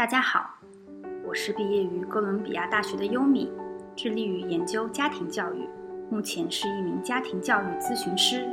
[0.00, 0.48] 大家好，
[1.28, 3.52] 我是毕业于哥伦比亚大学的优米，
[3.94, 5.68] 致力于研究家庭教育，
[6.08, 8.48] 目前是一名家庭教育咨询师。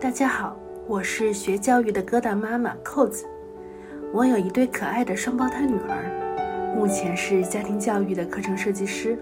[0.00, 0.56] 大家好，
[0.88, 3.24] 我是学教育的疙瘩妈妈扣子，
[4.12, 9.16] 我有一对可爱的双胞胎女儿，目前是家庭教育的课程设计师。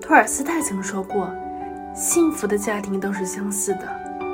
[0.00, 1.30] 托尔斯泰曾说过
[1.94, 3.86] ：“幸福的家庭都是相似的，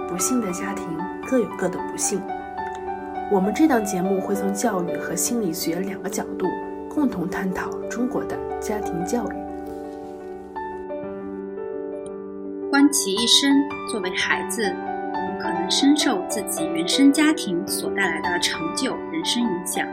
[0.09, 0.87] 不幸的家庭
[1.29, 2.23] 各有各的不幸。”
[3.31, 6.47] 我们这档节目会从教育和心理学两个角度
[6.93, 9.35] 共同探讨中国的家庭教育。
[12.69, 13.49] 观其一生，
[13.89, 19.87] 作为孩子，我们可能深受自己原生家庭所带来的成就、人生影响；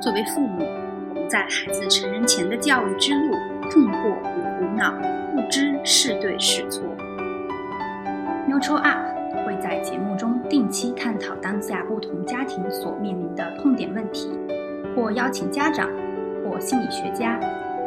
[0.00, 0.66] 作为父母，
[1.10, 3.36] 我们在孩子成人前的教育之路
[3.70, 4.92] 困惑与苦恼，
[5.36, 6.82] 不知是对是错。
[8.48, 9.21] Neutral Up。
[9.62, 14.28] 在节目中定期探讨当下不同家庭所面临的痛点问题，
[14.96, 15.88] 或邀请家长、
[16.42, 17.38] 或心理学家、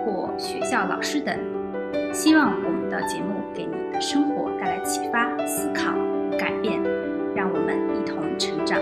[0.05, 1.37] 或学校老师等。
[2.13, 5.91] 希望我们的节目给你的生活带来启发、思考、
[6.39, 6.81] 改变，
[7.35, 8.79] 让我们一同成长。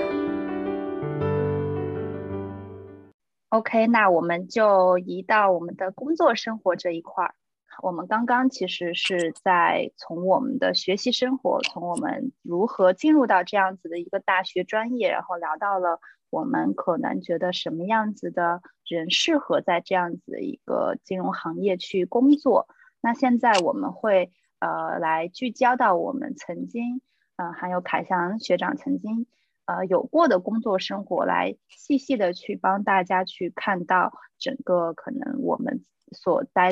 [3.49, 7.33] OK，那我们就移到我们的工作生活这一块儿。
[7.81, 22.67] 我们刚刚其实是在从我们的学习生活，从我们如何进入到这样子的一个大学专业，然后聊到了我们可能觉得什么样子的人适合在这样子的一个金融行业去工作。
[23.01, 27.01] 那现在我们会呃来聚焦到我们曾经，
[27.35, 29.25] 嗯，还有凯翔学长曾经
[29.65, 36.71] 呃有过的工作生活，来细细的去帮大家去看到整个可能我们所待。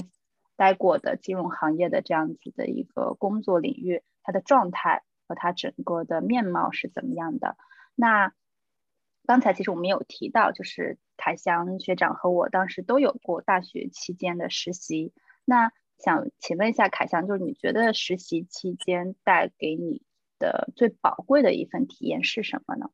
[0.62, 7.58] 待过的金融行业的这样子的一个工作领域，它的状态和它整个的面貌是怎么样的？
[7.96, 8.32] 那
[9.26, 15.14] 刚才其实我们有提到，就是凯翔学长和我当时都有过大学期间的实习。
[15.46, 20.04] 那想请问一下凯翔，就是你觉得实习期间带给你
[20.38, 22.92] 的最宝贵的一份体验是什么呢？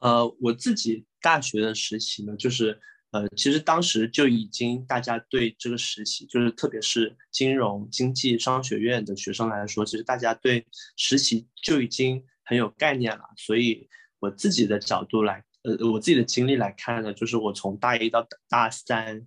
[0.00, 2.78] 呃，我自己大学的实习呢，就是。
[3.12, 10.64] 呃，其实当时就已经大家对这个实习，就是特别是金融经济商学院的学生来说，其实大家对
[10.96, 13.24] 实习就已经很有概念了。
[13.36, 13.88] 所以
[14.20, 19.26] 我自己的角度来，呃，我自己的经历来看呢，就是我从大一到大三，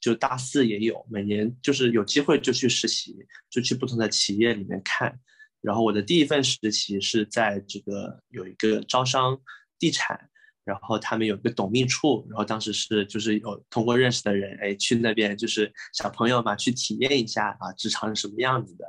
[0.00, 3.14] 就大四也有，每年就是有机会就去实习，
[3.48, 5.20] 就去不同的企业里面看。
[5.60, 9.40] 然后我的第一份实习是在这个有一个招商
[9.78, 10.29] 地产。
[10.70, 18.84] 然后他们有个董秘处，然后当时是就是有通过认识的人，哎，去那边就是小朋友嘛，去体验一下啊，职场是什么样子的。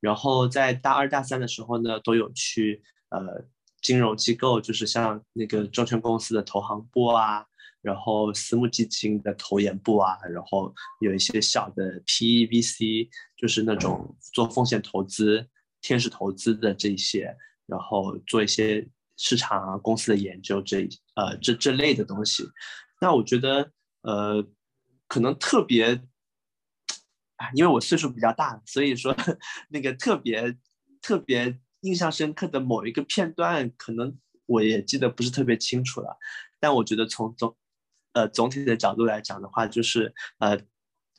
[0.00, 3.44] 然后在大二大三的时候呢，都有去呃
[3.80, 7.46] 金融机构，就是像那个证券公司的投行部啊，
[7.80, 15.46] 然后私募基金的投研部啊，然后有一些小的 PEVC，就是那种做风险投资、
[15.80, 17.36] 天使投资的这些，
[17.66, 18.88] 然后做一些。
[19.22, 22.42] 市场啊，公司的研究这呃这这类的东西，
[23.02, 23.70] 那我觉得
[24.00, 24.42] 呃
[25.06, 25.94] 可能特别
[27.36, 29.14] 啊，因为我岁数比较大，所以说
[29.68, 30.56] 那个特别
[31.02, 36.16] 特别印象深刻的某一个片段，可能我也记得不是特别清楚了。
[36.58, 37.54] 但我觉得从总
[38.14, 40.58] 呃总体的角度来讲的话，就是呃。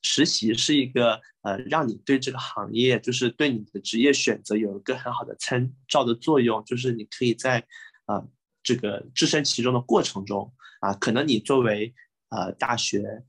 [0.04, 6.66] 实习是一个呃，让你对这个行业，就是对你的职业选择有一个很好的参照的作用。
[6.66, 7.64] 就是你可以在
[8.06, 8.24] 啊
[8.64, 11.94] 这个置身其中的过程中啊，可能你作为
[12.30, 13.24] 呃大学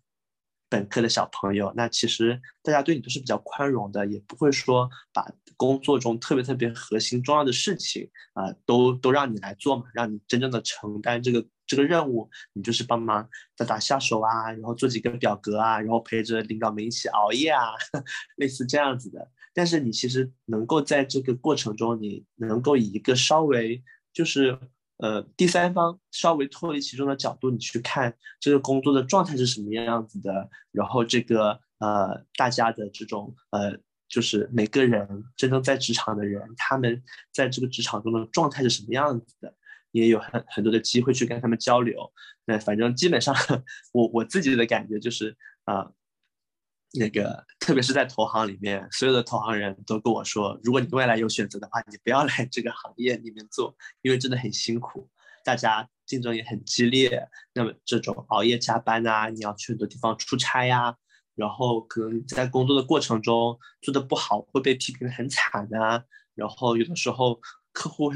[0.68, 11.46] 本科的小朋友，那其实大家对你都是比较宽容的，也不会说把工作中特别特别核心重要的事情啊都都让你来做嘛，让你真正的承担这个。
[11.64, 17.70] 这个任务，你就是帮忙打打下手啊，然后做几个表格啊，然后陪着领导们一起熬夜啊，
[18.36, 19.30] 类似这样子的。
[19.54, 23.82] 但是你其实能够在这个过程中，你能够以一个稍微
[24.12, 24.58] 就是
[24.98, 33.78] 呃第三方稍微脱离其中的角度，你去看这个工作的状态是什么样子的，然后这个呃大家的这种呃
[34.08, 39.54] 就是每个人真正在职场的人，他们在这个职场中的状态是什么样子的。
[39.92, 42.10] 也有很很多的机会去跟他们交流，
[42.46, 43.36] 那反正基本上
[43.92, 45.92] 我我自己的感觉就是啊，
[46.94, 55.08] 那个特别是在投行里面，所有的投行人都跟我说，如果你未来有选择的话，你不要来这个行业里面做，因为真的很辛苦，
[55.44, 57.28] 大家竞争也很激烈。
[57.54, 60.94] 那么这种熬夜加班啊，你要去很多地方出差呀，
[61.34, 66.04] 然后可能在工作的过程中做的不好会被批评的很惨啊，
[66.34, 67.40] 然后有的时候
[67.72, 68.12] 客户。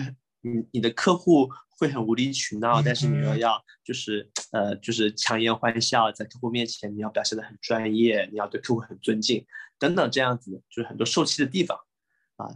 [0.51, 9.45] 你你的客户会很无理取闹，但是你又要就是呃就是强颜欢笑，在客户面前你要表现的很专业，你要对客户很尊敬
[9.79, 11.79] 等等这样子，就是很多受气的地方
[12.37, 12.49] 啊，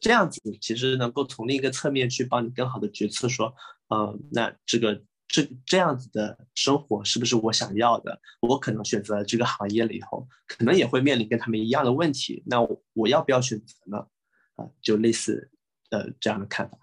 [0.00, 3.54] 这样子其实能够从另一个侧面去帮你更好的决策说，
[3.88, 5.02] 呃，那这个。
[5.28, 8.18] 这这样子的生活是不是我想要的？
[8.40, 12.44] 我可能选择了这个行业了以后，可能也会面临跟他们一样的问题。
[12.46, 12.60] 那
[12.92, 14.06] 我要不要选择呢？
[14.54, 15.50] 啊，就类似
[15.90, 16.78] 呃这样的看法。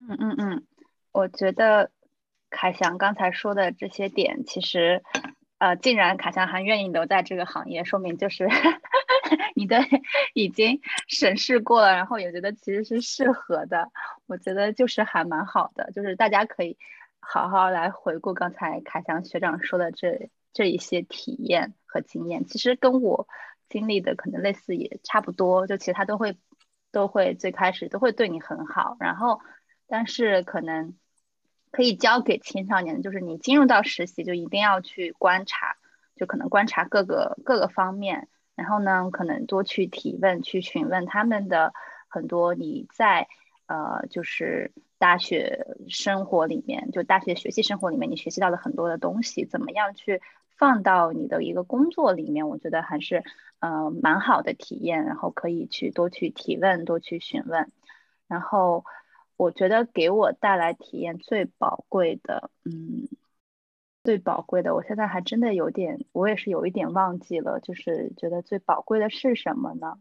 [0.00, 0.66] 嗯嗯嗯，
[1.12, 1.90] 我觉得
[2.50, 5.02] 凯翔刚才说的这些点，其实
[5.58, 8.48] 呃，既然凯翔还愿意留在这个行业，说明就是
[9.56, 9.80] 你的
[10.34, 13.90] 已经审视过了，然后也觉得其实是适合的。
[14.26, 16.76] 我觉得就是还蛮好的，就是大家可以。
[17.20, 23.26] 好好来回顾刚才凯翔学长说的这这一些体验和经验，其实跟我
[23.68, 25.66] 经历的可能类似，也差不多。
[25.66, 26.38] 就其实他都会
[26.90, 29.40] 都会最开始都会对你很好，然后
[29.88, 30.94] 但是可能
[31.72, 35.76] 可以教给青少年，就是你进入到实习就一定要去观察，
[36.14, 41.72] 就可能观察各个各个方面，然后呢可能多去提问，去询问他们的
[42.08, 43.26] 很多你在
[43.66, 44.70] 呃就是。
[45.00, 50.20] 大学生活里面，就大学学习生活里面，你学习到了很多的东西，怎么样去
[50.56, 52.48] 放到你的一个工作里面？
[52.48, 53.22] 我觉得还是
[53.60, 57.70] 呃蛮好的体验，然后可以去多去提问，多去询问。
[58.26, 58.84] 然后
[59.38, 63.08] 我觉得给我带来体验最宝贵的，嗯，
[64.04, 69.98] 最宝贵的，我现在还真的有点，我也是有一点忘记了，就是觉得最宝贵的是什么呢？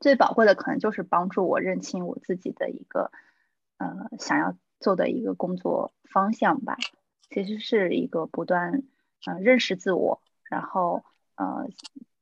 [0.00, 3.10] 最宝贵的可能就是帮助我认清我自己的一个。
[3.80, 6.76] 呃，想要做的一个工作方向吧，
[7.30, 8.82] 其实是一个不断
[9.24, 10.20] 嗯认识自我，
[10.50, 11.04] 然后
[11.36, 11.68] 呃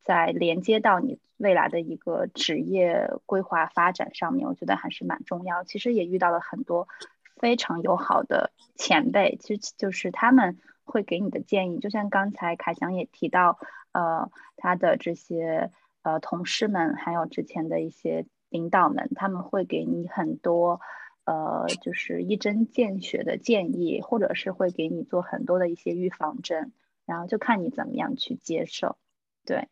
[0.05, 5.65] 在连接到你未来的一个职业规划发展上面，我觉得还是蛮重要。
[5.65, 6.89] 其实也遇到了很多
[7.37, 13.59] 非常友好的前辈，其实就是他们会给你的建议，就像刚才凯翔也提到，
[13.93, 15.71] 呃，他的这些
[16.03, 20.81] 呃同事们，还有之前的一些领导们，他们会给你很多。
[21.29, 26.71] 呃，就是一针见血的建议，或者是会给你做很多的一些预防针，
[27.05, 28.97] 然后就看你怎么样去接受。
[29.45, 29.67] 对，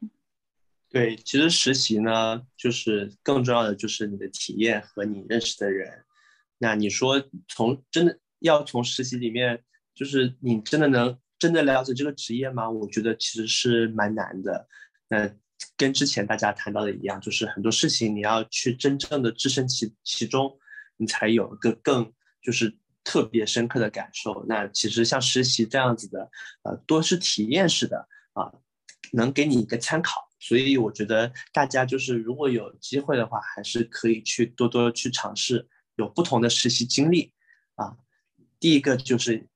[0.94, 6.04] 对，其实实习呢，就是更重要的就是你的体验和你认识的人。
[6.58, 9.60] 那你说从真的要从实习里面，
[9.92, 12.70] 就是你真的能真的了解这个职业吗？
[12.70, 14.68] 我觉得其实是蛮难的。
[15.08, 15.28] 那
[15.76, 20.56] 跟之前大家谈到的一样，就是很多事情你要去真正的置身其其中。
[20.96, 24.46] 你才有个更就是特别深刻的感受。
[24.48, 26.30] 那其实像实习这样子的，
[26.62, 28.52] 呃，多是体验式的啊，
[29.12, 30.23] 能给你一个参考。
[30.46, 37.32] 所以我觉得大家就是如果有机会的话，还是可以去多多去尝试，有不同的实习经历
[37.76, 37.96] 啊。
[38.60, 39.48] 第一个就是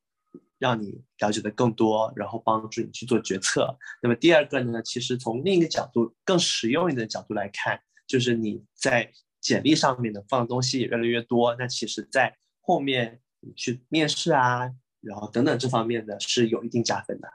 [0.58, 3.76] 让你了解的更多，然后帮助你去做决策。
[4.02, 9.12] 那么第二个呢，其实从另一个角度更实用一点的角度来看，就是你在。
[9.40, 13.20] 简历上面的放的东西也越来越多，那其实，在后面
[13.54, 14.68] 去面试啊，
[15.00, 17.32] 然后等等这方面的是有一定加分的。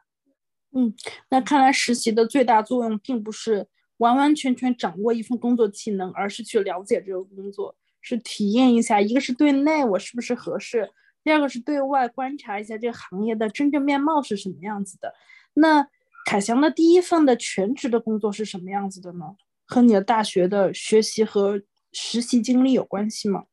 [0.75, 0.93] 嗯，
[1.29, 3.67] 那看来实习的最大作用并不是
[3.97, 8.99] 完完全全掌握一份工作技能，而是去了解这个工作，是体验一下。
[8.99, 10.89] 一个是对内我是不是合适，
[11.23, 15.13] 第二个是对外观察一下这个行业的真正面貌是什么样子的。
[15.53, 15.87] 那
[16.25, 19.35] 凯翔的第一份的全职的工作是什么样子的呢？
[19.65, 21.61] 和你的大学的学习和
[21.91, 23.43] 实习经历有关系吗？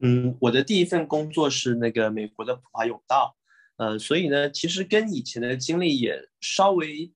[0.00, 3.36] 嗯，我的第一份工作是那个美国的普华永道，
[3.76, 7.12] 呃，所以呢，其实跟以前的经历也稍微，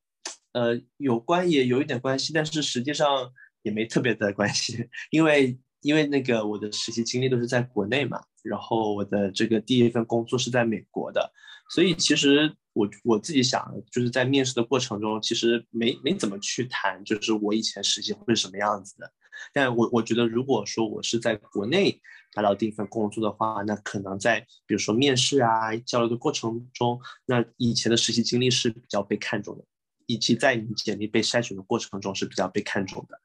[0.52, 11.32] 呃，有关，也有一点关系，但是实际上也没特别的关系， 因为因为那个我的实习经历都是在国内嘛，然后我的这个第一份工作是在美国的，
[11.70, 19.10] 所以其实我我自己想，就是在面试的过程中，其实没没怎么去谈，就是我以前实习会是什么样子的。
[19.52, 22.00] 但我我觉得，如果说我是在国内
[22.34, 29.64] 拿到第一份工作的话，那可能在比如说面试啊、交流的过程中，那以前的实习经历是比较被看重的，
[30.06, 33.20] 以及在你简历被筛选的过程中是比较被看重的。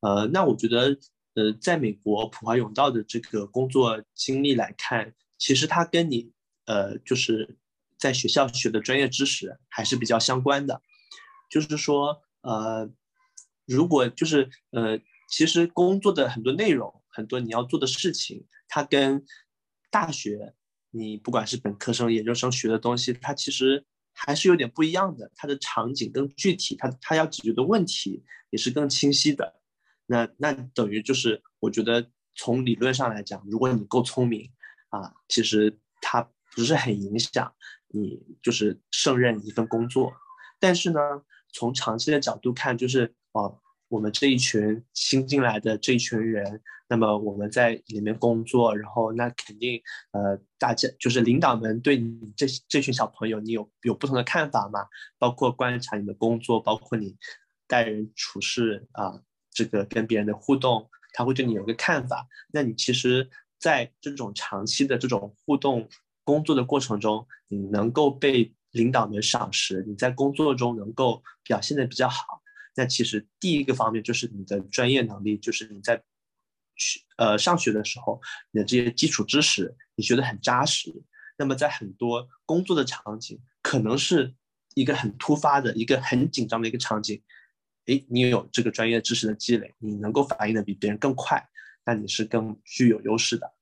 [0.00, 0.98] 呃，那我觉得，
[1.34, 6.30] 呃，在美国普华永道的这个工作经历来看，其实它跟你
[6.66, 7.56] 呃就是
[7.98, 10.82] 在学校学的专业知识还是比较相关的，
[11.50, 12.90] 就是说，呃，
[13.64, 15.00] 如果就是呃。
[15.28, 19.24] 其实工作的很多内容，很多你要做的事情，它跟
[19.90, 20.54] 大学
[20.90, 25.30] 你不管是本科生、研究生学的东西，它其实还是有点不一样的。
[25.34, 29.60] 它的场景更具体，它它要解决的问题也是更清晰的。
[30.06, 34.52] 那那等于就是，我觉得从理论上来讲，如果你够聪明
[34.90, 36.22] 啊，其实它
[36.54, 37.52] 不是很影响
[37.88, 40.12] 你就是胜任一份工作。
[40.60, 41.00] 但是呢，
[41.52, 43.60] 从长期的角度看，就是哦，
[43.94, 54.80] 我们这一群新进来的这一群人，那么我们在里面工作，然后那肯定呃，大家就是领导们对你这这群小朋友，你有有不同的看法嘛？
[55.16, 57.16] 包括观察你的工作，包括你
[57.68, 59.20] 待人处事啊，
[59.52, 62.26] 这个跟别人的互动，他会对你有个看法。
[62.52, 65.88] 那你其实，在这种长期的这种互动
[66.24, 72.42] 工作的过程中，你能够被领导们赏识，你在工作中能够表现的比较好。
[72.76, 76.02] 那其实第一个方面就是你的专业能力，就是你在
[76.74, 80.92] 学呃上学的时候，你的这些基础知识你学得很扎实。
[81.36, 84.34] 那么在很多工作的场景，可能是
[84.74, 87.22] 一个很突发的一个很紧张的一个场景，
[87.86, 91.48] 诶，你有这个专业知识的积累，你能够反应的比别人更快，
[91.84, 93.52] 那你是更具有优势的。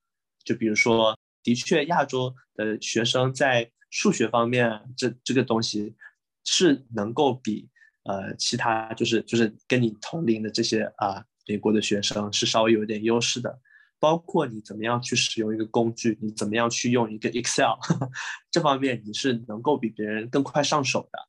[0.43, 5.95] 就比如说，的确亚洲的学生在数学方面，这这个东西
[6.43, 7.69] 是能够比。
[8.03, 13.59] 呃，其他就是就是跟你同龄的这些啊，美国的学生是稍微有一点优势的，
[13.97, 17.77] 包括你怎么样去使用一个工具，你怎么样去用一个 Excel，
[18.51, 21.19] 这方面你是能够比别人更快上手的。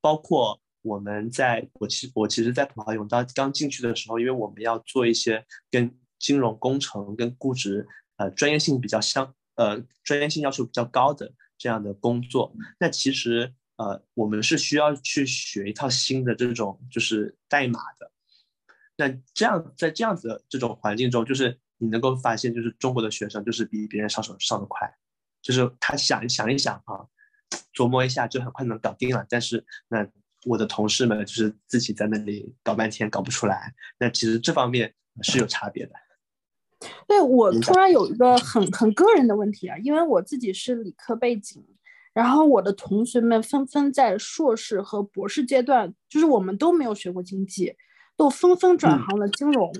[0.00, 7.84] 包括我们在我其我其实，在普华永道刚进去的时候，因为我们要做一些跟金融工程跟估值
[8.18, 13.52] 呃专业性比较相呃专业性要求比较高的这样的工作，那其实。
[13.76, 18.12] 呃，我们是需要去学一套新的这种就是代码的。
[18.96, 24.88] 那这样在这样子的这种环境中，就是你能够发现，就是中国的学生就是比别人上手上的快，
[25.42, 27.02] 就是他想想一想啊，
[27.74, 29.26] 琢磨一下就很快能搞定了。
[29.28, 30.06] 但是那
[30.44, 33.74] 我的同事们就是自己在那里搞半天搞不出来。
[33.98, 35.92] 那其实这方面是有差别的。
[37.08, 41.66] 对我突然有一个很很个人的问题啊，因为我自己是理科背景。
[42.14, 47.74] 然后我的同学们纷纷在硕士和博士阶段，就是我们都没有学过经济，
[48.16, 49.70] 都纷纷转行了金融，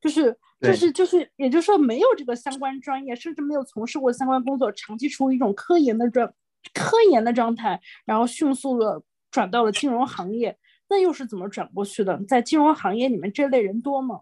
[0.00, 6.32] 就是就是就是，也就是说没有这个相关专业，甚至没有从事过相关工作，长期处于一种科研的状
[6.72, 12.18] 科研的状态，然后迅速的转到了金融行业，那又是怎么转过去的？
[12.24, 14.20] 在金融行业里面这类人多吗？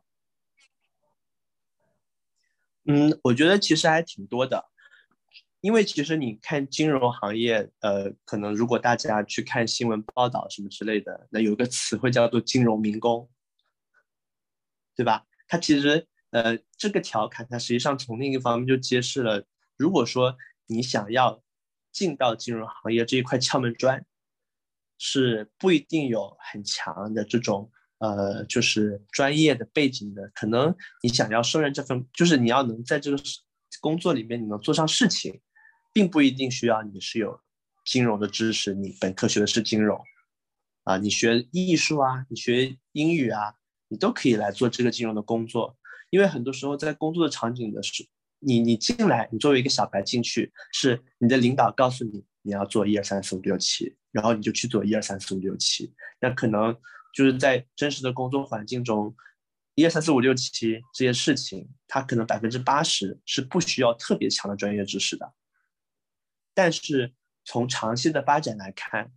[2.84, 4.64] 嗯，我觉得其实还挺多的。
[5.60, 13.28] 因为其实你看金融行业，呃，可能如果大家去看新闻报道什么之类的，那有个词汇叫做“金融民工”，
[14.94, 15.26] 对吧？
[15.48, 19.44] 它其实，呃，这个调侃它实际上从另一方面就揭示了，
[19.76, 20.36] 如果说
[20.66, 21.42] 你想要
[21.90, 24.04] 进到金融行业这一块敲门砖，
[24.96, 30.30] 是不一定有很强的这种，呃，就是专业的背景的。
[30.32, 30.72] 可能
[31.02, 33.18] 你想要胜任这份，就是你要能在这个
[33.80, 35.40] 工作里面你能做上事情。
[35.92, 37.40] 并不一定需要你是有
[37.84, 39.98] 金融的知识，你本科学的是金融，
[40.84, 43.54] 啊，你学艺术啊，你学英语啊，
[43.88, 45.76] 你都可以来做这个金融的工作。
[46.10, 48.06] 因为很多时候在工作的场景的时，
[48.38, 55.92] 你你进来，你作为一个小白进去，是你的领导告诉你你要做一二三四五六七，然后你就去做一二三四五六七。
[56.20, 56.74] 那可能
[57.12, 59.14] 就是在真实的工作环境中，
[59.74, 65.34] 一二三四五六七这些事情，它可能百分之八十是不需要特别强的专业知识的。
[66.58, 67.12] 但是
[67.44, 69.12] 从长期的发展来看，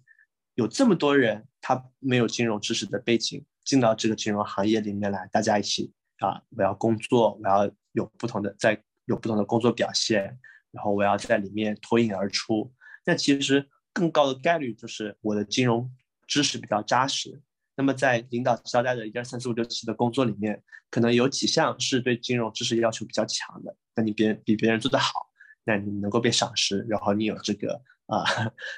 [0.53, 10.37] 有这么多人他没有金融知识的背景进到这个金融行业里面来，大家一起啊，我要工作，我要有不同的在有不同的工作表现，
[10.69, 12.71] 然后我要在里面脱颖而出。
[13.07, 15.91] 那其实更高的概率就是我的金融
[16.27, 17.41] 知识比较扎实。
[17.75, 25.30] 那么在领导交代的一二三四五六七的工作里面，可能有几项是对金融知识要求比较强的，那你别比别人做得好。
[25.63, 28.23] 那你能够被赏识，然后你有这个啊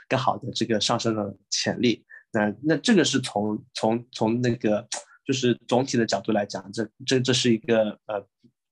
[0.07, 4.87] 更好的这个上升的潜力，那那这个是从从从那个
[5.25, 8.27] 就是总体的角度来讲，这这这是一个呃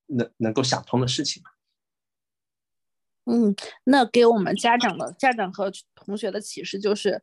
[0.08, 1.42] 能能够想通的事情？
[3.26, 7.22] 嗯，那给我们家长的家长和同学的启示就是，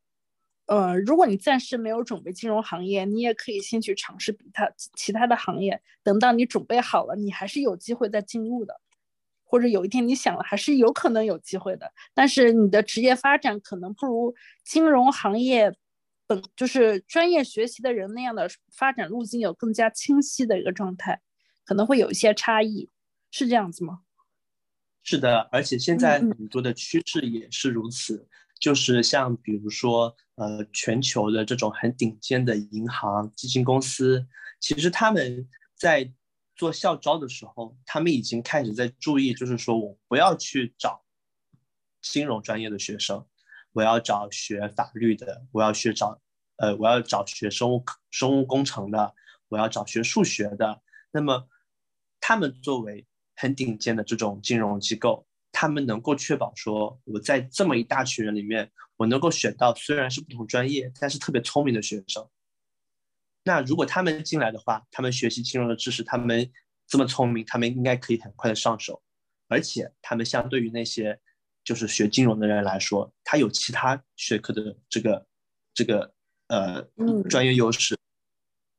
[0.66, 8.80] 呃，如果你暂时没有准备金融行业，你也可以先去尝试比他其他的行业，等到你准备好了，你还是有机会再进入的。
[9.48, 15.74] 或者有一天你想了，还是有可能有机会的，但是你的职业发展可能不如金融行业
[16.26, 21.22] 本就是专业学习的人那样的发展路径有更加清晰的一个状态，
[21.64, 22.90] 可能会有一些差异，
[23.30, 24.00] 是这样子吗？
[25.02, 28.28] 是的，而且现在很多的趋势也是如此，
[28.60, 34.26] 就是像比如说呃全球的这种很顶尖的银行、基金公司，
[34.60, 36.12] 其实他们在
[36.58, 41.02] 做校招的时候，他们已经开始在注意，就是说我不要去找
[42.02, 43.24] 金融专业的学生，
[43.72, 46.20] 我要找学法律的，我要去找
[46.56, 49.14] 呃，我要找学生物生物工程的，
[49.48, 50.82] 我要找学数学的。
[51.12, 51.48] 那么
[52.20, 62.28] 他们作为很顶尖的这种金融机构，他们能够确保说我在这么一大群人里面，我能够选到虽然是不同专业，但是特别聪明的学生。
[63.48, 66.52] 那如果他们进来的话，他们学习金融的知识，他们
[66.86, 69.02] 这么聪明，他们应该可以很快的上手，
[69.48, 71.18] 而且他们相对于那些
[71.64, 75.26] 就是学金融的人来说，他有其他学科的这个
[75.72, 76.12] 这个
[76.48, 76.82] 呃
[77.30, 77.96] 专业优势，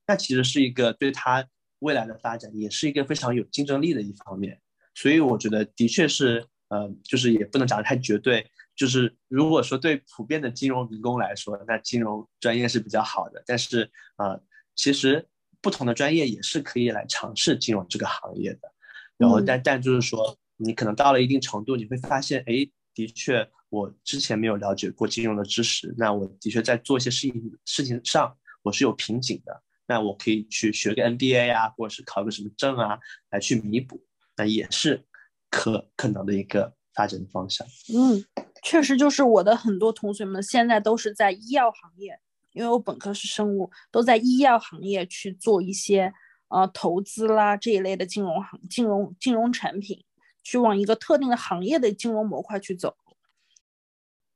[0.05, 1.43] 那其实是一个对他
[1.79, 4.61] 未来的发展也是一个非常有竞争力的一方面。
[4.93, 14.39] 所以我觉得的确是呃，就是也不能讲的太绝对，就是如果说对普遍的金融民工来说，那金融专业是比较好的，但是啊。
[14.79, 15.27] 其实
[15.61, 18.71] 不同的专业也是可以来尝试金融这个行业的，
[19.17, 32.97] 然后但但就是说，你可能到了一定程度，你会发现，哎，的确我之前没有了解过金融的知识，那我的确在做一些事情事情上我是有瓶颈的，那我可以去学个 MBA 啊，或者是考个什么证啊，
[33.31, 34.01] 来去弥补，
[34.37, 35.03] 那也是
[35.49, 37.67] 可可能的一个发展的方向。
[37.93, 38.23] 嗯，
[38.63, 42.17] 确实就是我的很多同学们现在都是在医药行业。
[42.53, 46.11] 因为我本科是生物，都在医药行业去做一些
[46.47, 50.03] 呃投资啦这一类的金融行金融金融产品，
[50.43, 52.97] 去往一个特定的行业的金融模块去走。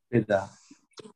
[0.09, 0.47] 对的，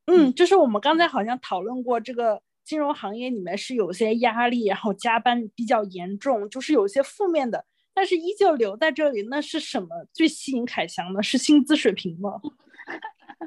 [0.08, 7.64] 嗯，就是我们刚才好像讨论过，这个金融行业里面是有些压力，然后加班比较严重，就是有些负面的，
[7.94, 11.22] 但是依旧留在这里，那是什么最吸引凯翔呢？
[11.22, 12.42] 是薪资水平吗？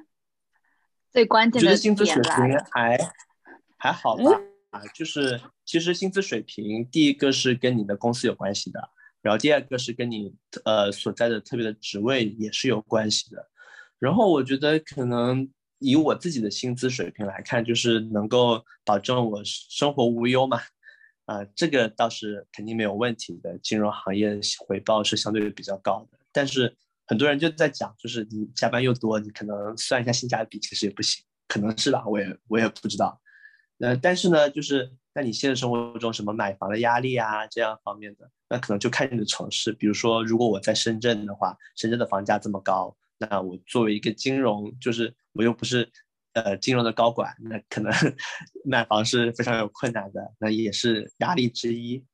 [1.11, 2.33] 最关键的薪资水平
[2.71, 2.97] 还。
[3.81, 4.23] 还好吧，
[4.71, 8.91] 啊，就是其实薪资水平，第一个是跟你的公司有关系的，
[9.23, 10.35] 然后第二个是跟你
[10.65, 13.49] 呃所在的特别的职位也是有关系的。
[13.99, 20.61] 然后我觉得可能以我自己的薪资水平来看，就是能够保证我生活无忧嘛，
[21.25, 23.59] 啊，这个倒是肯定没有问题的。
[23.59, 26.77] 金融行业回报是相对比较高的，但是
[27.07, 33.20] 很多人就在讲，就是你加班又多，你可能算一下性价比，其实也不行，可能是吧，我也我也不知道。
[33.81, 39.73] 呃，但是呢，就是在你现实生活中，什么买房的压力啊，这样方面的，那可能就看你的城市。
[39.73, 45.91] 比如说，如果我在深圳的话，深圳的房价这么高，那我作为一个金融，就是我又不是
[46.35, 47.91] 呃金融的高管，那可能
[48.65, 52.05] 买房是非常有困难的，那也是压力之一。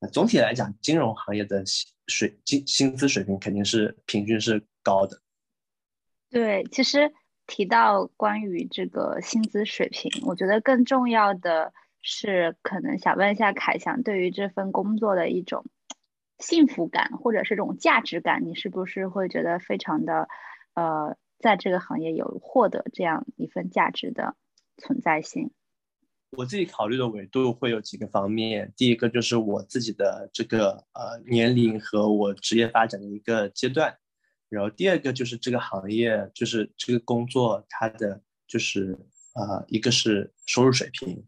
[0.00, 1.62] 那总体来讲，金融行业的
[2.08, 5.20] 水薪薪资水平肯定是平均是高的。
[6.28, 7.12] 对，其实。
[7.54, 15.66] 提到关于这个薪资水平，我觉得更重要的是，可能想问一下凯翔，对于这份工作的一种
[16.38, 20.28] 幸福感或者是这种价值感，你是不是会觉得非常的，
[20.72, 24.34] 呃，在这个行业有获得这样一份价值的
[24.78, 25.50] 存在性？
[26.38, 33.98] 我自己考虑的维度会有几个方面，第一个就是我自己的这个呃年龄和我职业发展的一个阶段。
[34.52, 38.98] 然后第二个就是这个行业，就是这个工作，它的就是
[39.32, 41.24] 呃，一个是收入水平，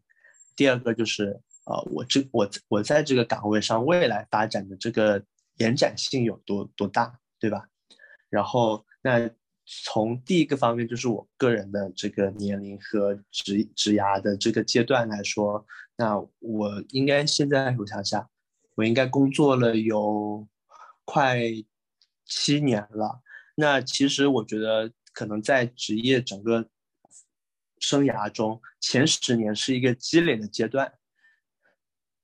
[0.55, 5.25] 第二个就是呃，我这我我在这个岗位上未来发展的这个
[5.57, 7.67] 延展性有多多大，对吧？
[8.29, 9.27] 然后那
[9.83, 15.65] 从第一个方面，就是我个人的这个年龄和职职涯的这个阶段来说，
[15.97, 18.29] 那我应该现在我想想，
[18.75, 20.47] 我应该工作了有
[21.05, 21.41] 快。
[22.25, 23.21] 七年了，
[23.55, 26.67] 那其实我觉得可能在职业整个
[27.79, 30.91] 生涯中，前十年是一个积累的阶段。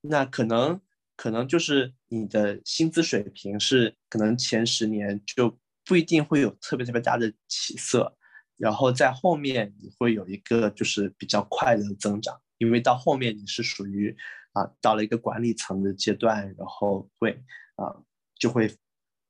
[0.00, 0.80] 那可能
[1.14, 8.16] 可能就是你的薪资水平是可能前十年就不一定会有特别特别大的起色，
[8.56, 14.16] 然后在后面你会有一个就是比较快的增长，因为到后面你是属于
[14.52, 17.40] 啊到了一个管理层的阶段，然后会
[17.76, 18.02] 啊
[18.38, 18.68] 就会。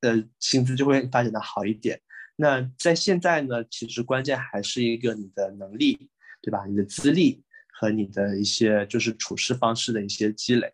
[0.02, 1.98] 的薪资就会发展的好一点。
[2.36, 6.10] 那在现在呢，其实关键还是一个你的能力，
[6.42, 6.66] 对吧？
[6.66, 10.72] 你的资历和你的一些就是处事方式的一些积累。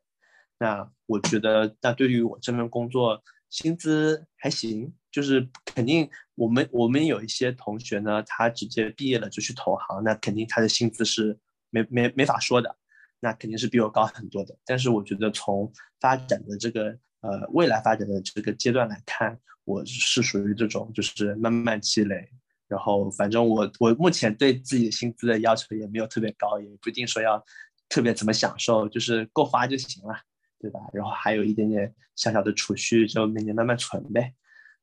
[0.59, 11.39] 那我觉得，那对于我这份工作，薪资还行，就是肯定我们我们有一些同学呢，他直接毕业了就去投行，那肯定他的薪资是
[11.71, 12.77] 没没没法说的，
[13.21, 14.57] 那肯定是比我高很多的。
[14.65, 16.99] 但是我觉得从发展的这个。
[17.21, 22.29] 呃，未来发展的这个阶段来看，我是属于这种，就是慢慢积累。
[22.67, 27.43] 然后，反正我我目前对自己的薪资的要求也没有特别高，也不一定说要
[27.89, 30.15] 特别怎么享受，就是够花就行了。
[30.61, 30.81] 对吧？
[30.93, 34.35] 然后还有一点点小小的储蓄，就每年慢慢存呗。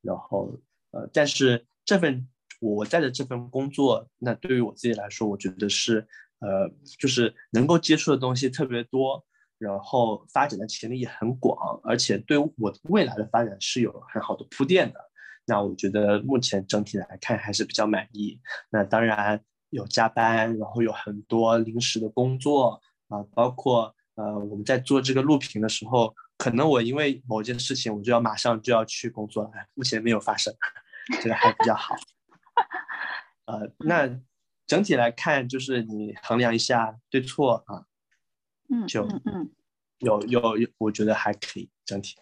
[0.02, 0.58] 然后
[0.91, 2.26] 呃，但是这份
[2.62, 6.08] 我在的这份工作，那对于我自己来说，我觉得是
[6.39, 9.26] 呃，就是能够接触的东西特别多，
[9.58, 15.00] 然后发展的潜力也很广，而且对我未来的发展是有很好的铺垫的。
[15.46, 18.39] 那我觉得目前整体来看还是比较满意。
[18.70, 19.39] 那当然
[19.70, 30.54] 有加班，然后有很多临时的工作啊，包括呃我们在做这个录屏的时候，可能我因为某件事情我就要马上就要去工作了，目前没有发生，
[31.22, 31.96] 这个还比较好。
[33.46, 34.10] 呃，那
[34.65, 37.86] 整体来看，就是你衡量一下对错啊，
[38.69, 39.49] 嗯，就嗯
[39.99, 42.15] 有有有，我觉得还可以整体。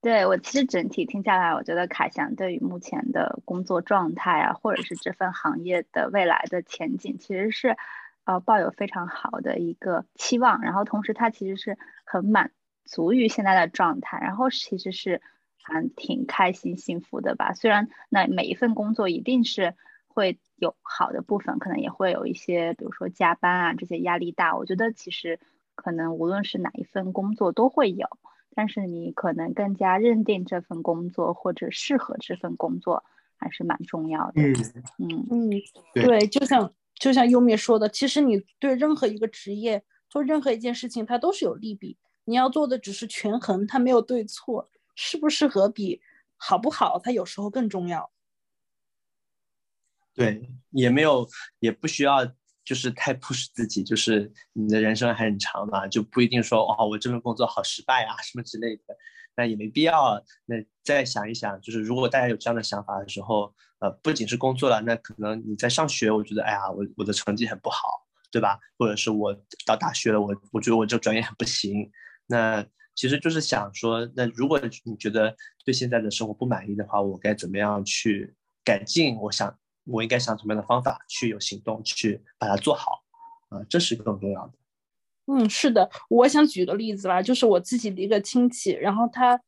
[0.00, 7.76] 对我其实整体听下来，我觉得凯翔对于目前的工作状态啊，或者是这份行业的未来的前景，其实是
[8.24, 10.60] 呃抱有非常好的一个期望。
[10.62, 12.52] 然后同时他其实是很满
[12.84, 15.20] 足于现在的状态，然后其实是
[15.60, 17.52] 还挺开心幸福的吧。
[17.52, 19.74] 虽然那每一份工作一定是
[20.08, 24.56] 会有好的部分，可能也会有一些，比如说加班啊这些压力大。
[24.56, 25.38] 我觉得其实
[25.74, 28.08] 可能无论是哪一份工作都会有。
[28.54, 33.04] 但是你可能更加认定这份工作或者适合这份工作
[33.36, 34.42] 还是蛮重要的。
[34.42, 34.52] 嗯
[34.98, 35.50] 嗯嗯，
[35.94, 41.96] 对，就像就像优米说的，其实你对任何一个职业做任何一件事情，它都是有利弊。
[42.24, 46.00] 你要做的只是权衡，它没有对错，适不适合比
[46.36, 48.10] 好不好，它有时候更重要。
[50.18, 51.26] 对，也没有，
[51.60, 52.26] 也不需要。
[52.64, 58.82] 就是太 push 自己，就是你的人生还很长嘛，就不一定说哦，我这份工作好失败啊什么之类的，
[59.34, 60.22] 那也没必要。
[60.44, 68.58] 那再想一想，就是如果大家有这样的想法的时候，呃，不仅是工作了，那可能你在上学，我觉得哎呀，我我的成绩很不好，对吧？
[68.76, 71.90] 或者是我到大学了，我我觉得我这专业很不行。
[72.26, 72.62] 那
[72.94, 79.16] 其实就是想说，那如果你觉得对现在的生活不满意的话，我该怎么样去改进？
[79.16, 79.58] 我想。
[79.88, 83.02] 我应该想什么样的方法去有行动去把它做好
[83.48, 83.64] 啊？
[83.68, 84.52] 这是更重要的。
[85.26, 89.40] 嗯，是的，我想举个例子吧，就是我自己的一个亲戚，然后他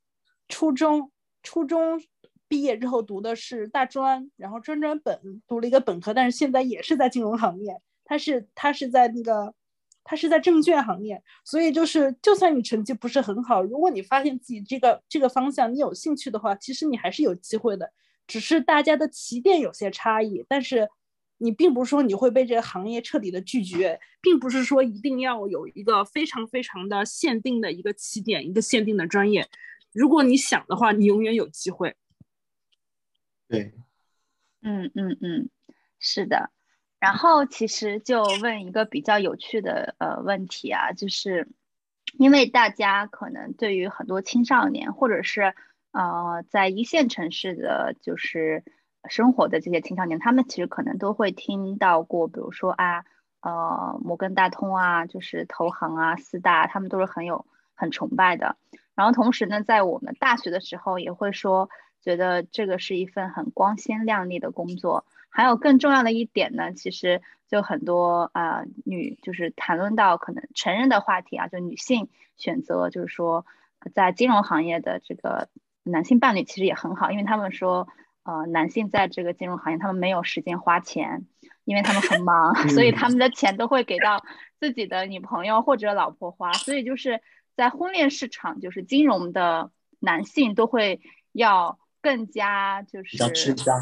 [0.48, 1.10] 初中
[1.42, 2.00] 初中
[2.48, 7.80] 毕业之后读的是大专，然后专专本读了一个本科，但是现在也是在金融行业。
[8.04, 9.54] 他是他是在那个
[10.02, 17.92] 他是在证券行业，所以就是就算你成绩不是很好，如果你发现自己这个这个方向你有兴趣的话，其实你还是有机会的。
[18.30, 20.88] 只是大家的起点有些差异，但是
[21.38, 29.48] 你并不是说你会被这个行业彻底的拒绝，并不是说一定要有一个非常非常的限定的一个起点，一个限定的专业。
[29.92, 31.96] 如果你想的话，你永远有机会。
[33.48, 33.74] 对，
[34.62, 35.50] 嗯嗯嗯，
[35.98, 36.52] 是的。
[37.00, 41.48] 然后其实就问一个比较有趣的呃问题啊，就是
[42.16, 45.52] 因为大家可能对于很多青少年或者是。
[45.92, 48.62] 呃，在一线城市的就是
[49.08, 53.04] 生活的这些青少年，他们其实可能都会听到过，比如说啊，
[53.40, 58.56] 呃，摩根大通啊，就是投行啊，四大，他们都是很有很崇拜的。
[58.94, 61.70] 然后同时呢，在我们大学的时候，也会说
[62.02, 65.04] 觉得这个是一份很光鲜亮丽的工作。
[65.28, 73.44] 还有更重要的一点呢，其实就很多啊女，就是谈论到可能成人的话题啊，就女性选择，就是说
[73.92, 75.48] 在金融行业的这个。
[75.82, 77.88] 男性伴侣其实也很好，因为他们说，
[78.22, 81.26] 呃，男性在这个金融行业，他们没有时间花钱，
[81.64, 84.22] 因为他们很忙， 所以他们的钱都会给到
[84.58, 87.22] 自己的女朋友或者老婆花，所以就是
[87.56, 91.00] 在婚恋市场，就是金融的男性都会
[91.32, 93.76] 要更加就是比较吃香，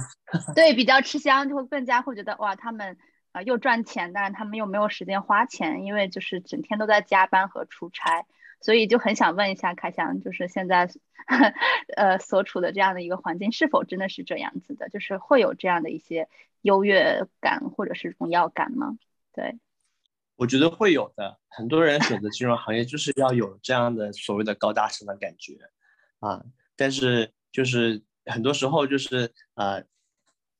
[0.55, 2.97] 对，比较吃香，就会更加会觉得哇，他们
[3.33, 8.25] 啊又赚钱，但是他们又没有时间花钱，因为就是整天都在加班和出差。
[8.61, 10.89] 所以就很想问一下凯翔，就是现在，
[11.97, 14.89] 呃，所处的这样的一个环境是否真的是这样子的？
[14.89, 16.29] 就是会有这样的一些
[16.63, 18.99] 优越感或者是荣耀感吗？
[19.33, 19.59] 对，
[20.37, 21.39] 我觉得会有的。
[21.49, 25.59] 很多人选择金融行业就是要有这样的所谓的高大上的感觉
[26.21, 26.45] 啊，
[26.77, 29.85] 但是就是很多时候就是呃。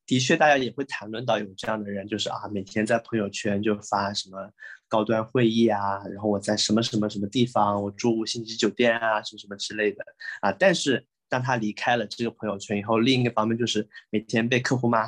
[0.09, 4.51] 的确，大家也会谈论到有这样的人，就是啊，每天在朋友圈就发什么
[4.89, 10.03] 高端会议啊，然后我在什么什么什么地方，我住五星级酒店啊，什么什么之类的
[10.41, 10.51] 啊。
[10.51, 15.07] 但是当他离开了这个朋友圈以后，另一个方面就是每天被客户骂，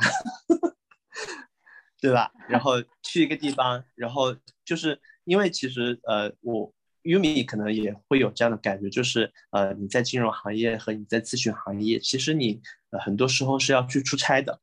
[1.99, 2.31] 对吧？
[2.47, 4.37] 然后去一个地方，然后
[4.67, 6.71] 就是因为其实呃，我
[7.05, 12.61] Umi 可能也会有这样的感觉，就是呃，你在金融行业和你在咨询行业，其实你
[12.91, 14.61] 呃很多时候是要去出差的。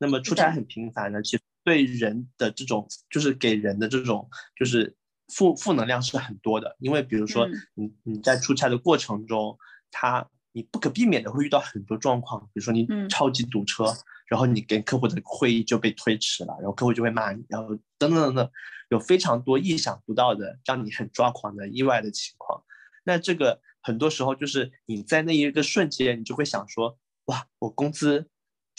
[0.00, 4.96] 那么出差很频繁呢，其实对人的这种，就是给人的这种，就是
[5.28, 7.52] 负负能量是很多的，因为比如说嗯。
[7.74, 9.58] 你你在出差的过程中，
[9.90, 13.06] 他你不可避免的会遇到很多状况，比如说你嗯。
[13.10, 13.84] 超级堵车，
[14.26, 18.50] 然后你跟客户的会议就被推迟了，然后客户就会骂你，然后等等等等，
[18.88, 22.64] 有非常多意想不到的让你很抓狂的意外的情况。
[23.04, 28.28] 那这个很多时候就是你在那一个瞬间，你就会想说，哇，我工资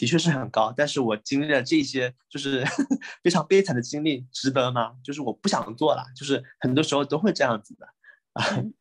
[0.01, 2.65] 的确是很高，但是我经历了这些就是
[3.21, 4.95] 非常悲惨的经历，值得吗？
[5.03, 7.85] 就是我不想做了，就是很多时候都会这样子的
[8.33, 8.55] 啊。
[8.57, 8.73] 嗯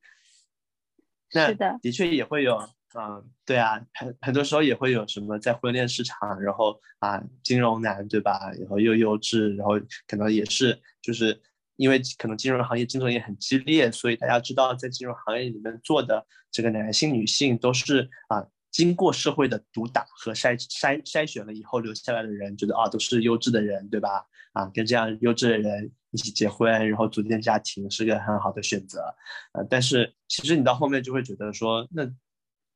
[1.35, 2.57] 那是的的确也会有，
[2.99, 8.51] 嗯，对啊，很很多时候也会有什么在婚恋市场，然后啊，金融男对吧？
[8.59, 9.79] 然后又优质，然后
[10.09, 11.39] 可能也是就是
[11.77, 18.47] 因为可能金融行业竞争也很激烈，所以大家知道在金融行业里面做的这个男性、女性都是啊。
[18.71, 24.25] 经过社会的毒打和筛筛筛选了以后留下来的人，觉得啊都是优质的人，对吧？
[24.53, 29.15] 啊，跟这样优质的人一起结婚，然后组建家庭是个很好的选择。
[29.53, 32.05] 呃，但是其实你到后面就会觉得说，那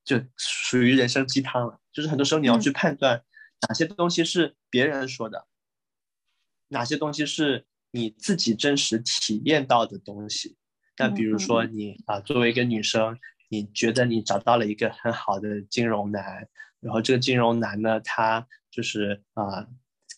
[0.04, 1.80] 就属于人生鸡汤了。
[1.92, 3.22] 就是很多时候你要去判断
[3.68, 5.46] 哪些东西是别人说的，
[6.68, 10.56] 哪些东西是你自己真实体验到的东西。
[10.96, 13.18] 那比如说你啊、作为一个女生，
[13.54, 16.44] 你觉得你找到了一个很好的金融男，
[16.80, 19.64] 然后这个金融男呢，他就是啊、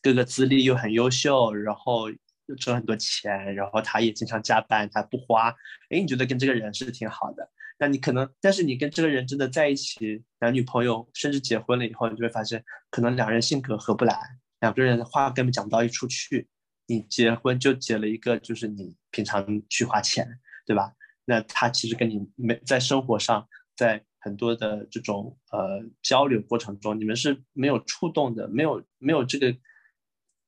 [0.01, 2.09] 各个资历又很优秀，然后
[2.47, 5.51] 又挣很多钱，然后他也经常加班，他不花，
[5.91, 7.51] 哎，你觉得跟这个人是挺好的。
[7.79, 14.19] 那你可能，但是你跟这个人真的在一起，男女朋友，甚至结婚了以后，你就会发现，可能两人性格合不来，
[14.61, 16.49] 两个人话根本讲不到一处去。
[16.87, 20.27] 你结婚就结了一个，就是你平常去花钱，
[20.65, 20.91] 对吧？
[21.27, 29.55] 那他其实跟你没在生活上，在很多的这种呃交流过程中，你们是没有触动的，没有没有这个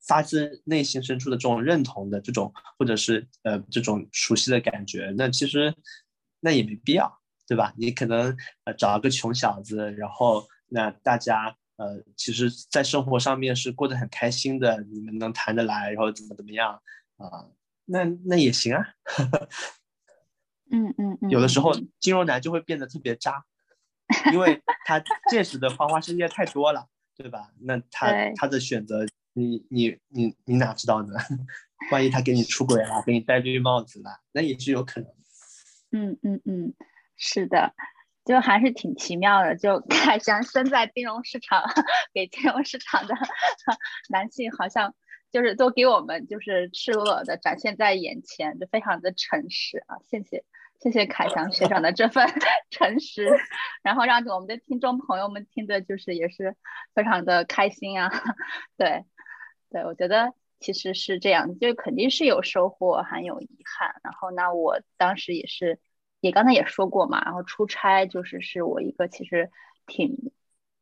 [0.07, 5.75] 发自内心深处的这种认同的这种，或者是呃这种熟悉的感觉，那其实
[6.41, 7.75] 那也没必要，对吧？
[7.77, 16.81] 你可能呃找了个穷小子，然后那大家呃其实，在生活上面是过得很开心的，你们能谈得来，然后怎么怎么样
[17.17, 17.47] 啊、
[17.85, 18.85] 那那也行啊。
[20.71, 23.45] 嗯嗯嗯，有的时候嗯金融男就会变得特别渣，
[24.33, 27.51] 因为他见识的花花世界太多了，对吧？
[27.61, 31.15] 那他他的选择，你你你你哪知道呢？
[31.93, 35.11] 万一他给你出轨了，给你戴绿帽子了，那也是有可能。
[35.93, 36.75] 嗯嗯嗯，
[37.17, 37.73] 是的，
[38.25, 39.57] 就还是挺奇妙的。
[39.57, 41.63] 就凯翔身在金融市场，
[42.13, 43.15] 给金融市场的
[44.11, 44.95] 男性好像
[45.31, 49.97] 就是都给我们就是赤裸裸的展现在眼前，就非常的诚实啊！
[50.11, 50.45] 谢谢
[50.81, 52.27] 谢谢凯翔学长的这份
[52.71, 53.29] 诚实，
[53.83, 56.57] 然后让我们的听众朋友们听的就是也是
[56.95, 58.11] 非常的开心啊！
[58.77, 59.05] 对
[59.71, 60.35] 对，我觉得。
[60.61, 63.95] 其实是这样，就肯定是有收获，还有遗憾。
[64.03, 65.79] 然后呢，我当时也是，
[66.21, 67.23] 也刚才也说过嘛。
[67.25, 69.53] 然后出差就是是我一个其实
[69.87, 70.33] 挺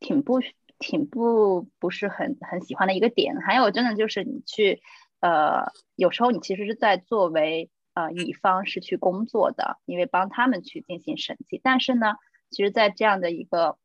[0.00, 0.40] 挺不
[0.78, 3.36] 挺不不是很很喜欢的一个点。
[3.42, 4.80] 还有真的就是你去，
[5.20, 11.58] 呃，有时候你其实是在作为呃乙方是去工作的，因为帮他们去进行审计。
[11.64, 12.16] 但是呢，
[12.50, 13.78] 其实，在这样的一个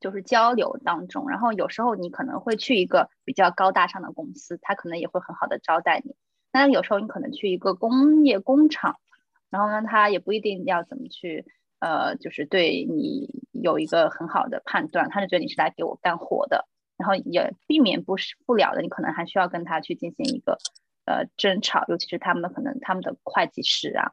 [0.00, 6.14] 就是交流当中，然后有时候你可能会去一个比较高大上的公司，他可能也会很好的招待你。
[6.52, 9.00] 那有时候你可能去一个工业工厂，
[9.48, 11.46] 然后呢，他也不一定要怎么去，
[11.78, 16.68] 呃，就是对你有一个很好的判断，他就觉得你是来给我干活的，
[16.98, 20.58] 然后也避免不是不了的，你可能还需要跟他去进行一个
[21.04, 24.12] 呃争吵，尤其是他们可能他们的会计师啊，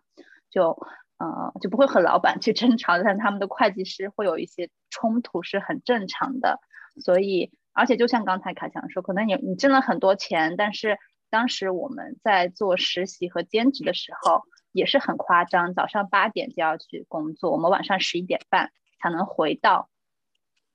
[0.50, 0.78] 就。
[1.22, 6.62] 呃，就不会和老板去争吵，但他们的会计师会有一些冲突是很正常的。
[7.02, 10.98] 所以，而且就像刚才凯强说，可能你你挣了很多钱，但是
[11.30, 18.72] 当时我们在做实习和兼职的时候也是很夸张，早上八点就要去工作，我们晚上十一点半
[19.02, 19.90] 才能回到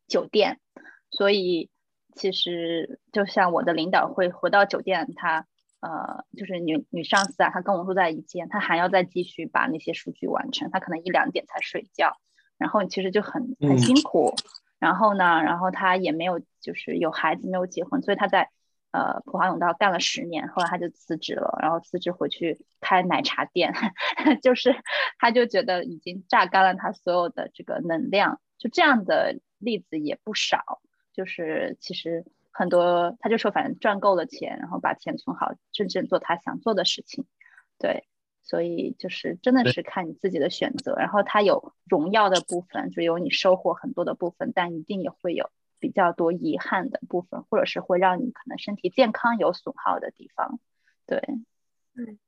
[0.07, 0.61] 酒店。
[1.11, 1.71] 所以，
[2.15, 5.47] 其实就像我的领导会回到酒店，他。
[5.85, 12.17] 呃，就是女女上司啊，她跟我住在一间，她还要再继续把那些数据完成，她可能一两点才睡觉，
[12.57, 14.33] 然后其实就很很辛苦。
[14.35, 18.49] 嗯、然后呢，然后她也没有就是有孩子没有结婚，所以她在
[18.93, 23.75] 呃普华永道干了十年，后来她就辞职了，然后辞职回去开奶茶店，
[24.43, 24.75] 就是
[25.19, 30.81] 她就觉得已经榨干了她所有的这个能量，就这样的例子也不少，
[31.13, 32.25] 就是其实。
[32.57, 37.27] 很多，他就说反正赚够了钱，然后把钱存好，真正做他想做的事情。
[37.81, 38.07] 对，
[38.43, 40.95] 所以就是真的是看你自己的选择。
[40.95, 50.61] 然后他有荣耀的部分，就有你收获很多的部分，但一定也会有比较多遗憾的部分，或者是会让你可能身体健康有损耗的地方。
[51.09, 51.19] 对，
[51.97, 52.19] 嗯，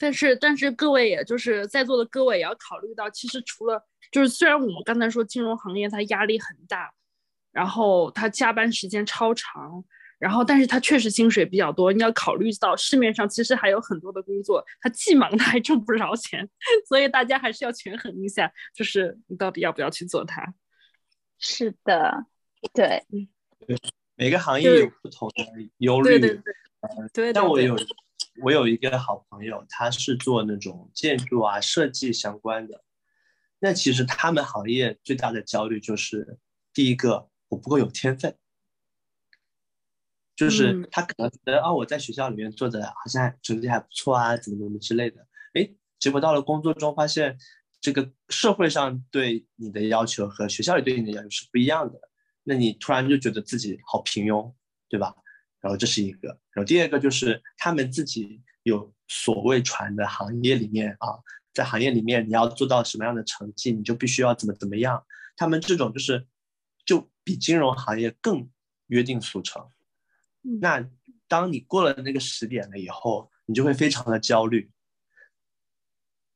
[0.00, 6.92] 但是，但是各位，也就是在座的各位，也要考虑到，其实除了就是虽然我们刚才说金融行业它压力很大，
[7.56, 9.82] 然后他加班时间超长，
[10.18, 11.90] 然后但是他确实薪水比较多。
[11.90, 16.46] 你要考虑到市面上其实还有很多的工作，他既忙他还挣不着钱，
[16.86, 20.54] 所以大家还是要权衡一下，就是你到底要不要去做它。
[21.38, 22.26] 是的，
[22.74, 23.02] 对，
[23.66, 23.76] 对，
[24.16, 25.44] 每个行业有不同的
[25.78, 26.42] 忧虑，对对
[27.14, 27.74] 对，但我有。
[28.42, 32.84] 我有一个好朋友，他是做那种建筑啊设计相关的。
[33.60, 36.36] 那其实他们行业最大的焦虑就是，
[36.74, 38.36] 第一个我不够有天分，
[40.34, 45.26] 就是他可能觉得啊我在学校里面做的好像成绩还不错啊，怎么怎么之类的。
[45.54, 47.38] 哎，结果到了工作中发现，
[47.80, 51.98] 这个社会上对你的要求和学校里对你的要求是不一样的。
[52.44, 54.54] 那你突然就觉得自己好平庸，
[54.88, 55.14] 对吧？
[55.60, 61.18] 然后这是一个，然后第二个就是他们自己有所谓传的行业里面啊，
[61.52, 65.04] 在行业里面你要做到什么样的成绩，你就必须要怎么怎么样。
[65.36, 66.26] 他们这种就是
[66.86, 68.48] 就比金融行业更
[68.86, 69.68] 约定俗成。
[70.60, 70.88] 那
[71.28, 74.70] 当你过了那个时点了以后，你就会非常的焦虑。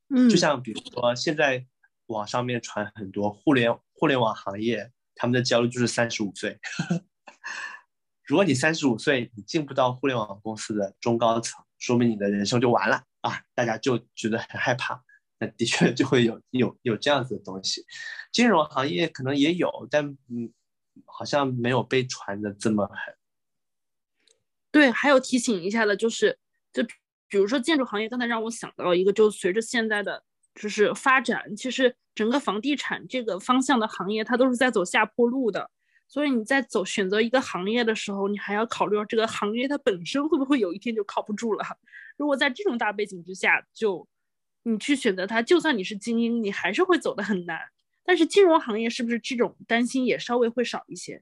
[0.09, 1.65] 嗯，就像比如说现在
[2.07, 6.59] 网上面传很多互联互联网行业，他们的焦虑就是三十五岁。
[8.27, 13.41] 如果你三十五岁，你进不到互联网公司的中高层，说明你的人生就完了啊！
[13.53, 15.03] 大家就觉得很害怕。
[15.41, 17.83] 那的确就会有有有这样子的东西。
[18.31, 20.53] 金融行业可能也有，但嗯，
[21.05, 23.15] 好像没有被传的这么狠。
[24.71, 26.37] 对，还有提醒一下的，就是
[26.71, 26.83] 就
[27.27, 30.23] 比如说建筑行业，刚才让我想到一个，就随着现在的
[30.53, 35.71] 就是发展，其实整个房地产这个方向的行业，它都是在走下坡路的。
[36.07, 41.65] 所以你在走选择一个行业的时候，你还要考虑到这个行业它本身会不会有一天就靠不住了。
[42.17, 44.07] 如果在这种大背景之下，就
[44.63, 47.59] 你去选择它，就算你是精英，你还是会走得很难。
[48.03, 51.21] 但是金融行业是不是这种担心也稍微会少一些？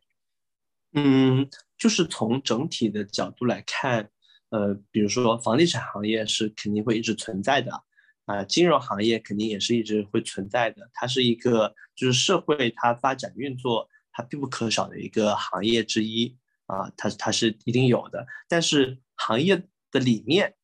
[0.94, 4.10] 嗯，就是从整体的角度来看，
[4.50, 7.84] 呃，比如说房地产行业是肯定会一直存在的
[8.26, 10.90] 啊，金融行业肯定也是一直会存在的。
[10.94, 13.90] 它是一个就是社会它发展运作。
[14.12, 18.28] 它必不可少的一个行业之一啊，它它是一定有的。
[18.50, 20.56] 但是行业的理念，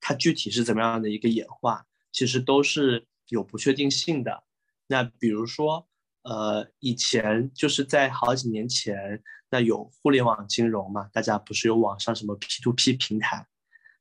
[0.00, 4.44] 它具体是怎么样的一个演化，其实都是有不确定性的。
[4.86, 5.88] 那比如说，
[6.22, 13.46] 呃，以前就是在好几年前，那有互联网金融嘛，大家不是有网上什么 P to P 平台，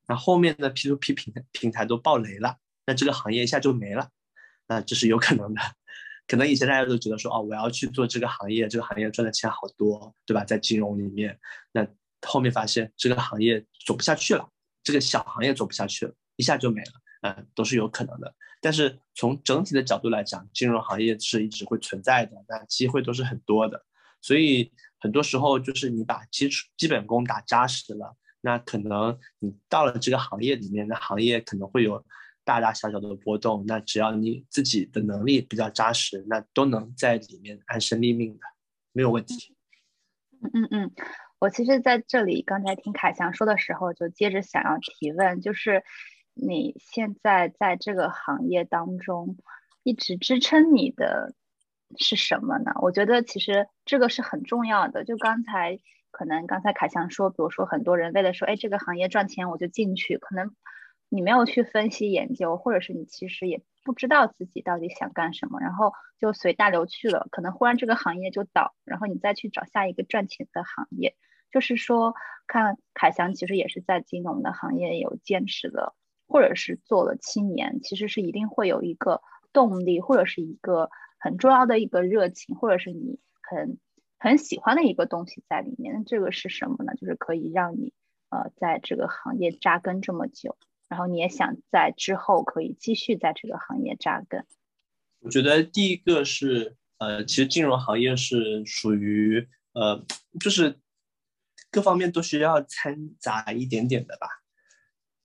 [0.08, 4.10] 那后面的 P to P 平平台都爆雷了，那这个行业一下就没了，
[4.68, 5.62] 那这是有可能的。
[6.28, 10.44] 可能以前大家都觉得说，哦，我要去做这个行业，这个行业赚的钱好多，对吧？
[10.44, 11.40] 在金融里面，
[11.72, 11.88] 那
[12.22, 14.48] 后面发现这个行业走不下去了，
[14.84, 18.34] 这个小行业走不下去了，一下就没了，嗯，都是有可能的。
[18.62, 23.86] 但是从整体的角度来讲，金融行业是一直会存在的，那机会都是很多的。
[24.22, 32.06] 所以很多时候就是你把基础基本功打扎实了，那可能你到了这个行业里面，那行业可能会有。
[32.46, 38.40] 大大小小的波动，那只要你自己的能力比较扎实，那都能在里面安身立命的，
[38.92, 39.56] 没有问题。
[40.42, 40.92] 嗯嗯嗯，
[41.38, 45.84] 我其实在这里刚才听凯翔说的时候，就接着想要提问，就是
[46.42, 49.38] 你现在在这个行业当中
[49.84, 51.34] 一直支撑你的
[51.98, 52.72] 是什么呢？
[52.82, 55.04] 我觉得其实这个是很重要的。
[55.04, 55.80] 就刚才
[56.12, 60.56] 可能刚才凯翔说，比如说很多人为了说，哎，这个行业赚钱我就进去，可能。
[61.12, 71.16] 你没有去分析研究，或者是你其实也不知道自己到底想干什么，然后就随大流去了，可能忽然这个行业就倒，然后你再去找下一个赚钱的行业。
[71.52, 72.14] 就是说，
[72.46, 75.96] 看凯翔其实也是在金融的行业有坚持了，
[76.30, 83.80] 或者是做了七年，其实是一定会有一个动力，或者是一个很重要的一个热情，或者是你很
[84.20, 86.06] 很喜欢的一个东西在里面。
[86.06, 86.94] 这个是什么呢？
[86.94, 87.92] 就是可以让你
[88.30, 90.56] 呃在这个行业扎根这么久。
[90.88, 94.46] 然后你也想在之后可以继续在这个行业扎根。
[95.20, 100.04] 我觉得第一个是，呃，其实金融行业是属于，呃，
[100.40, 100.80] 就是
[101.70, 104.28] 各方面都需要掺杂一点点的吧。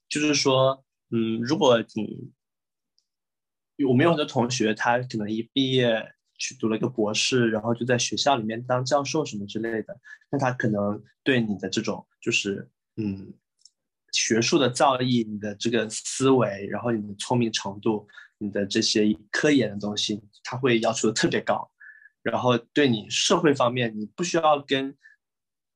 [0.06, 2.32] 就是说，嗯，如果你，
[3.86, 10.00] 我们有很多同学，他可能一毕业去读了一个博士，然后就在学校里面当教授什么之类的，
[10.30, 13.34] 那他可能对你的这种，就是，嗯。
[14.16, 18.06] 学术的造诣，你的这个思维，然后你的聪明程度，
[18.38, 21.68] 你的这些科研的东西，他会要求的特别高。
[22.22, 24.96] 然后对你社会方面，你不需要跟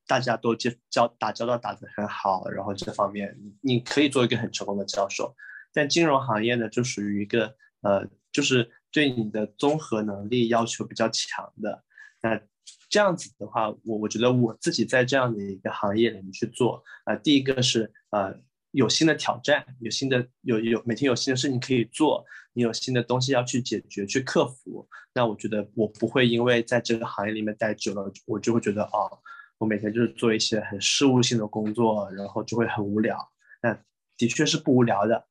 [0.09, 5.37] 大家都接交打交道打得很好，然后这方面你可以做一个很成功的教授。
[5.73, 11.85] 但金融行业呢，就属于一个呃，就是对你的综合能力要求比较强的。
[12.23, 12.41] 那
[12.89, 18.35] 这样子的话，我我觉得我自己在这样的一个行业里面去做，呃，第一个是呃
[18.71, 24.89] 有新的挑战，有新的有有每天有新的事情可以做，你有新的东西要去解决去克服。
[25.13, 29.19] 那我觉得我不会因为在这个行业里面待久了，我就会觉得哦，
[29.59, 33.19] 我每天就是做一些很事务性的工作，然后就会很无聊。
[33.63, 33.77] 那
[34.17, 35.27] 的确是不无聊的。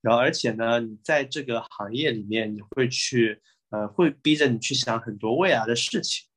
[0.00, 6.28] 然后而且呢，你在这个行业里面，你会去呃会逼着你去想很多未来的事情。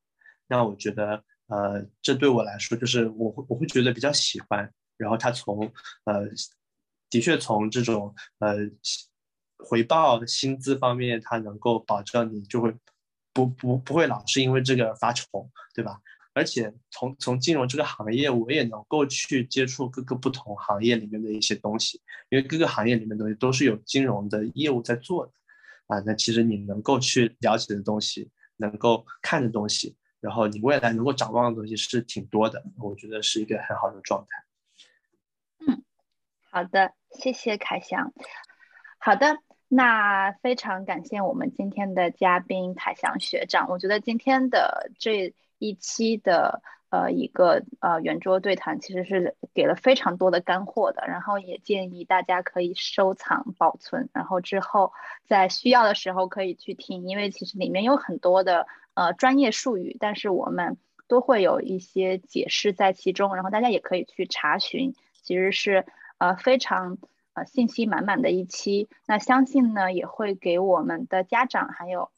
[0.47, 4.69] 那我觉得，呃，这对我来说就是我会我会觉得比较喜欢。
[4.97, 5.71] 然后他从，
[6.05, 6.27] 呃，
[7.09, 8.57] 的确从这种呃
[9.57, 12.73] 回报薪资方面，他能够保证你就会
[13.33, 15.99] 不不不会老是因为这个发愁，对吧？
[16.33, 25.31] 而且从从金融这个行业，我也能够去接触各个不同行业里面的一些东西，因为各个行业里面的东西都是有金融的业务在做的，
[25.87, 29.95] 啊，那其实你能够去了解的东西，能够看的东西。
[30.19, 34.45] 然后你未来能够展望的东西是挺多的，我觉得是一个很好的状态。
[35.67, 35.83] 嗯，
[36.49, 38.13] 好的，谢谢凯翔。
[38.97, 43.67] 好的，那非常感谢我们今天的嘉宾凯翔学长。
[43.69, 54.91] 我觉得今天的这一期的呃一个呃圆桌对谈其实是给了非常多的干货的，然后也建议大家可以收藏保存，然后之后
[55.25, 58.67] 在需要的时候可以去听，因为其实里面有很多的。
[58.95, 64.93] 呃，专业术语，但是我们都会有一些解释在其中，然后大家也可以去查询，
[65.23, 65.87] 其实是
[66.19, 66.99] 呃非常
[67.33, 68.87] 呃信息满满的一期。
[69.07, 72.11] 那相信呢，也会给我们的家长还有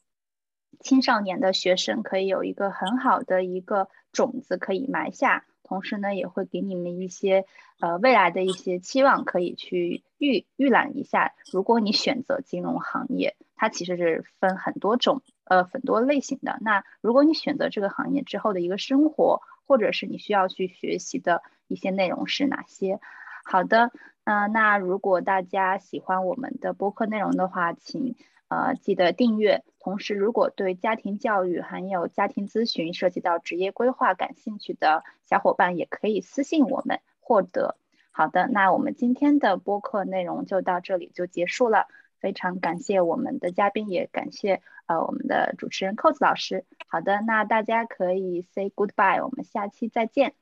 [0.80, 7.44] 青少年的学生，可以有一个很好的一个种子可以埋下，同时呢，也会给你们一些
[7.80, 11.34] 呃未来的一些期望，可以去预预览一下。
[11.52, 15.22] 如果你选择金融行业，它其实是分很多种。
[15.48, 16.58] 呃，很多类型的。
[16.60, 22.98] 那如果你选择这个行业之后的一个生活，或者是你需要去学习的一些内容是哪些？
[23.44, 23.92] 好的，
[24.24, 28.16] 嗯，那如果大家喜欢我们的播客内容的话，请
[28.48, 29.62] 呃记得订阅。
[29.86, 37.76] 同时，如果对家庭教育还有家庭咨询涉及到职业规划感兴趣的小伙伴，也可以私信我们获得。
[38.10, 41.86] 好的，那我们今天的播客内容就到这里就结束了。
[42.18, 46.64] 非常感谢我们的嘉宾，也感谢呃我们的主持人扣子老师。
[46.88, 50.34] 好的，那大家可以 say goodbye，我们下期再见。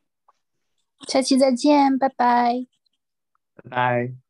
[1.06, 2.66] 下期再见，拜拜。
[3.56, 4.23] 拜拜。